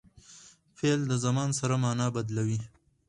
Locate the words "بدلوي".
2.15-2.59